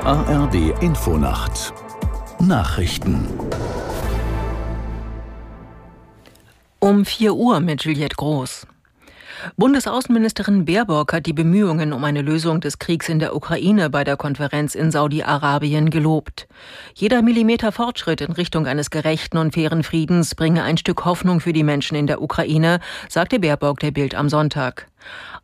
ARD 0.00 0.80
Infonacht 0.80 1.72
Nachrichten 2.40 3.28
Um 6.80 7.04
4 7.04 7.34
Uhr 7.34 7.60
mit 7.60 7.84
Juliette 7.84 8.16
Groß. 8.16 8.66
Bundesaußenministerin 9.56 10.64
Baerbock 10.64 11.12
hat 11.12 11.26
die 11.26 11.32
Bemühungen 11.32 11.92
um 11.92 12.02
eine 12.04 12.22
Lösung 12.22 12.60
des 12.60 12.78
Kriegs 12.78 13.08
in 13.08 13.18
der 13.18 13.36
Ukraine 13.36 13.90
bei 13.90 14.04
der 14.04 14.16
Konferenz 14.16 14.74
in 14.74 14.90
Saudi-Arabien 14.90 15.90
gelobt. 15.90 16.48
Jeder 16.94 17.22
Millimeter 17.22 17.72
Fortschritt 17.72 18.20
in 18.20 18.32
Richtung 18.32 18.66
eines 18.66 18.90
gerechten 18.90 19.38
und 19.38 19.54
fairen 19.54 19.82
Friedens 19.82 20.34
bringe 20.34 20.62
ein 20.62 20.78
Stück 20.78 21.04
Hoffnung 21.04 21.40
für 21.40 21.52
die 21.52 21.62
Menschen 21.62 21.96
in 21.96 22.06
der 22.06 22.22
Ukraine, 22.22 22.80
sagte 23.08 23.38
Baerbock 23.38 23.80
der 23.80 23.90
Bild 23.90 24.14
am 24.14 24.28
Sonntag. 24.28 24.88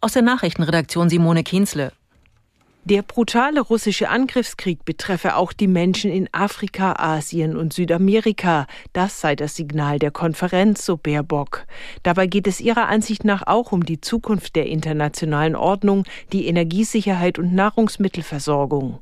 Aus 0.01 0.13
der 0.13 0.23
Nachrichtenredaktion 0.23 1.11
Simone 1.11 1.43
Kienzle. 1.43 1.93
Der 2.85 3.03
brutale 3.03 3.61
russische 3.61 4.09
Angriffskrieg 4.09 4.87
betreffe 4.87 5.37
auch 5.37 5.53
die 5.53 5.67
Menschen 5.67 6.11
in 6.11 6.31
Afrika, 6.33 6.95
Asien 6.95 7.55
und 7.55 7.75
Südamerika. 7.75 8.67
Das 8.95 9.21
sei 9.21 9.37
das 9.37 9.55
Signal 9.55 9.99
der 9.99 10.11
Konferenz, 10.11 10.87
so 10.87 10.97
Baerbock. 10.97 11.67
Dabei 12.03 12.27
geht 12.27 12.47
es 12.47 12.59
ihrer 12.59 12.89
Ansicht 12.89 13.23
nach 13.23 13.47
auch 13.47 13.73
um 13.73 13.85
die 13.85 14.01
Zukunft 14.01 14.57
der 14.57 14.65
internationalen 14.65 15.57
Ordnung, 15.57 16.05
die 16.33 16.47
Energiesicherheit 16.47 17.39
und 17.39 17.55
Nahrungsmittelversorgung. 17.55 18.99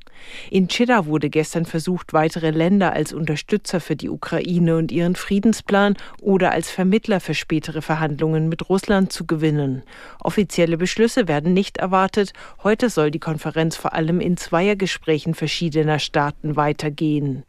In 0.51 0.67
Jeddah 0.69 1.07
wurde 1.07 1.31
gestern 1.31 1.65
versucht, 1.65 2.13
weitere 2.13 2.51
Länder 2.51 2.93
als 2.93 3.13
Unterstützer 3.13 3.79
für 3.81 3.95
die 3.95 4.09
Ukraine 4.09 4.77
und 4.77 4.91
ihren 4.91 5.15
Friedensplan 5.15 5.97
oder 6.21 6.51
als 6.51 6.69
Vermittler 6.69 7.21
für 7.21 7.35
spätere 7.35 7.81
Verhandlungen 7.81 8.49
mit 8.49 8.69
Russland 8.69 9.13
zu 9.13 9.25
gewinnen. 9.25 9.85
Offizielle 10.21 10.77
Beschlüsse 10.77 11.29
werden 11.29 11.55
nicht 11.55 11.77
erwartet. 11.77 12.33
Heute 12.65 12.91
soll 12.91 13.13
die 13.13 13.21
Konferenz 13.21 13.68
Konferenz 13.69 13.77
vor 13.77 13.93
allem 13.93 14.21
in 14.21 14.37
Zweiergesprächen 14.37 15.35
verschiedener 15.35 15.99
Staaten 15.99 16.57
weitergehen. 16.57 17.45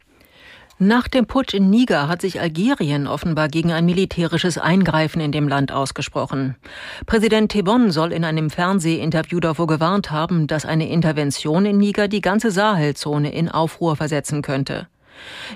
Nach 0.78 1.08
dem 1.08 1.26
Putsch 1.26 1.52
in 1.52 1.68
Niger 1.68 2.08
hat 2.08 2.22
sich 2.22 2.40
Algerien 2.40 3.06
offenbar 3.06 3.48
gegen 3.48 3.70
ein 3.70 3.84
militärisches 3.84 4.56
Eingreifen 4.56 5.20
in 5.20 5.30
dem 5.30 5.46
Land 5.46 5.72
ausgesprochen. 5.72 6.56
Präsident 7.04 7.52
Tebon 7.52 7.90
soll 7.90 8.12
in 8.12 8.24
einem 8.24 8.48
Fernsehinterview 8.48 9.40
davor 9.40 9.66
gewarnt 9.66 10.10
haben, 10.10 10.46
dass 10.46 10.64
eine 10.64 10.88
Intervention 10.88 11.66
in 11.66 11.76
Niger 11.76 12.08
die 12.08 12.22
ganze 12.22 12.50
Sahelzone 12.50 13.30
in 13.32 13.50
Aufruhr 13.50 13.96
versetzen 13.96 14.40
könnte. 14.40 14.88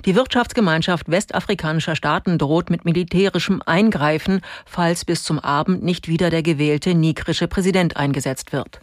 Die 0.05 0.15
Wirtschaftsgemeinschaft 0.15 1.11
westafrikanischer 1.11 1.97
Staaten 1.97 2.37
droht 2.37 2.69
mit 2.69 2.85
militärischem 2.85 3.63
Eingreifen, 3.65 4.43
falls 4.67 5.07
bis 5.07 5.23
zum 5.23 5.39
Abend 5.39 5.83
nicht 5.83 6.07
wieder 6.07 6.29
der 6.29 6.43
gewählte 6.43 6.95
nigrische 6.95 7.49
Präsident 7.49 7.97
eingesetzt 7.97 8.53
wird. 8.53 8.81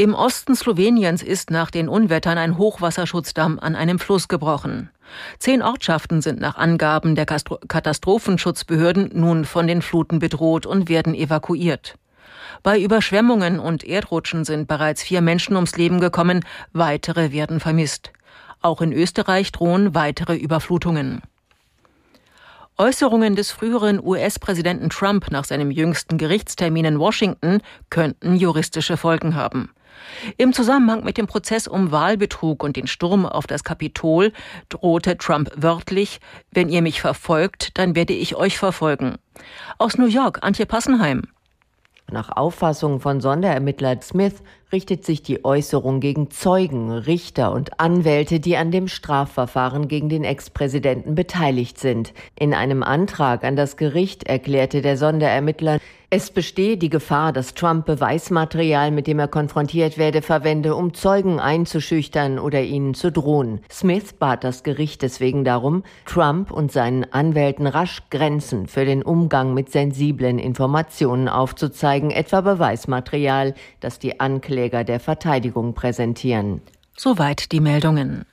Im 0.00 0.14
Osten 0.14 0.54
Sloweniens 0.54 1.24
ist 1.24 1.50
nach 1.50 1.72
den 1.72 1.88
Unwettern 1.88 2.38
ein 2.38 2.56
Hochwasserschutzdamm 2.56 3.58
an 3.58 3.74
einem 3.74 3.98
Fluss 3.98 4.28
gebrochen. 4.28 4.90
Zehn 5.40 5.60
Ortschaften 5.60 6.22
sind 6.22 6.38
nach 6.38 6.56
Angaben 6.56 7.16
der 7.16 7.26
Katastrophenschutzbehörden 7.26 9.10
nun 9.14 9.44
von 9.44 9.66
den 9.66 9.82
Fluten 9.82 10.20
bedroht 10.20 10.66
und 10.66 10.88
werden 10.88 11.14
evakuiert. 11.16 11.96
Bei 12.62 12.80
Überschwemmungen 12.80 13.58
und 13.58 13.82
Erdrutschen 13.82 14.44
sind 14.44 14.68
bereits 14.68 15.02
vier 15.02 15.20
Menschen 15.20 15.56
ums 15.56 15.76
Leben 15.76 15.98
gekommen, 15.98 16.44
weitere 16.72 17.32
werden 17.32 17.58
vermisst. 17.58 18.12
Auch 18.62 18.80
in 18.80 18.92
Österreich 18.92 19.50
drohen 19.50 19.96
weitere 19.96 20.36
Überflutungen. 20.36 21.22
Äußerungen 22.76 23.34
des 23.34 23.50
früheren 23.50 24.00
US-Präsidenten 24.00 24.90
Trump 24.90 25.32
nach 25.32 25.42
seinem 25.42 25.72
jüngsten 25.72 26.18
Gerichtstermin 26.18 26.84
in 26.84 27.00
Washington 27.00 27.62
könnten 27.90 28.36
juristische 28.36 28.96
Folgen 28.96 29.34
haben. 29.34 29.70
Im 30.36 30.52
Zusammenhang 30.52 31.04
mit 31.04 31.18
dem 31.18 31.26
Prozess 31.26 31.66
um 31.68 31.90
Wahlbetrug 31.92 32.62
und 32.62 32.76
den 32.76 32.86
Sturm 32.86 33.26
auf 33.26 33.46
das 33.46 33.64
Kapitol 33.64 34.32
drohte 34.68 35.16
Trump 35.18 35.50
wörtlich, 35.56 36.20
wenn 36.50 36.68
ihr 36.68 36.82
mich 36.82 37.00
verfolgt, 37.00 37.78
dann 37.78 37.94
werde 37.94 38.12
ich 38.12 38.36
euch 38.36 38.58
verfolgen. 38.58 39.16
Aus 39.78 39.98
New 39.98 40.06
York, 40.06 40.40
Antje 40.42 40.66
Passenheim. 40.66 41.22
Nach 42.10 42.30
Auffassung 42.36 43.00
von 43.00 43.20
Sonderermittler 43.20 44.00
Smith 44.00 44.42
richtet 44.72 45.04
sich 45.04 45.22
die 45.22 45.44
Äußerung 45.44 46.00
gegen 46.00 46.30
Zeugen, 46.30 46.90
Richter 46.90 47.52
und 47.52 47.80
Anwälte, 47.80 48.40
die 48.40 48.56
an 48.56 48.70
dem 48.70 48.88
Strafverfahren 48.88 49.88
gegen 49.88 50.08
den 50.08 50.24
Ex-Präsidenten 50.24 51.14
beteiligt 51.14 51.78
sind. 51.78 52.12
In 52.38 52.54
einem 52.54 52.82
Antrag 52.82 53.44
an 53.44 53.56
das 53.56 53.76
Gericht 53.76 54.24
erklärte 54.24 54.82
der 54.82 54.96
Sonderermittler, 54.96 55.78
es 56.10 56.30
bestehe 56.30 56.78
die 56.78 56.88
Gefahr, 56.88 57.34
dass 57.34 57.52
Trump 57.52 57.84
Beweismaterial, 57.84 58.90
mit 58.90 59.06
dem 59.06 59.18
er 59.18 59.28
konfrontiert 59.28 59.98
werde, 59.98 60.22
verwende, 60.22 60.74
um 60.74 60.94
Zeugen 60.94 61.38
einzuschüchtern 61.38 62.38
oder 62.38 62.62
ihnen 62.62 62.94
zu 62.94 63.12
drohen. 63.12 63.60
Smith 63.70 64.14
bat 64.14 64.42
das 64.42 64.62
Gericht 64.62 65.02
deswegen 65.02 65.44
darum, 65.44 65.82
Trump 66.06 66.50
und 66.50 66.72
seinen 66.72 67.12
Anwälten 67.12 67.66
rasch 67.66 68.04
Grenzen 68.08 68.68
für 68.68 68.86
den 68.86 69.02
Umgang 69.02 69.52
mit 69.52 69.70
sensiblen 69.70 70.38
Informationen 70.38 71.28
aufzuzeigen, 71.28 72.10
etwa 72.10 72.40
Beweismaterial, 72.40 73.52
das 73.80 73.98
die 73.98 74.18
Ankläger 74.58 74.82
der 74.82 74.98
Verteidigung 74.98 75.72
präsentieren. 75.72 76.62
Soweit 76.96 77.52
die 77.52 77.60
Meldungen. 77.60 78.24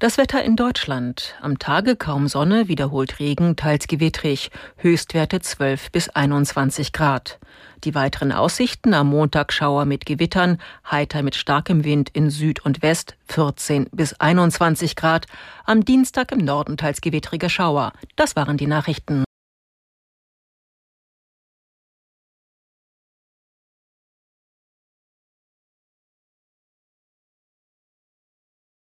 Das 0.00 0.16
Wetter 0.16 0.42
in 0.42 0.56
Deutschland. 0.56 1.34
Am 1.42 1.58
Tage 1.58 1.94
kaum 1.94 2.26
Sonne, 2.26 2.68
wiederholt 2.68 3.20
Regen, 3.20 3.54
teils 3.54 3.86
gewittrig. 3.86 4.50
Höchstwerte 4.78 5.40
12 5.40 5.92
bis 5.92 6.08
21 6.08 6.94
Grad. 6.94 7.38
Die 7.84 7.94
weiteren 7.94 8.32
Aussichten 8.32 8.94
am 8.94 9.10
Montag 9.10 9.52
Schauer 9.52 9.84
mit 9.84 10.06
Gewittern, 10.06 10.56
heiter 10.90 11.22
mit 11.22 11.34
starkem 11.34 11.84
Wind 11.84 12.08
in 12.14 12.30
Süd 12.30 12.64
und 12.64 12.80
West 12.80 13.18
14 13.26 13.88
bis 13.92 14.14
21 14.14 14.96
Grad. 14.96 15.26
Am 15.66 15.84
Dienstag 15.84 16.32
im 16.32 16.38
Norden 16.38 16.78
teils 16.78 17.02
gewittrige 17.02 17.50
Schauer. 17.50 17.92
Das 18.16 18.36
waren 18.36 18.56
die 18.56 18.66
Nachrichten. 18.66 19.24